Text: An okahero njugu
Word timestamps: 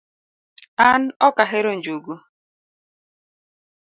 An 0.89 1.01
okahero 1.27 1.71
njugu 1.77 2.13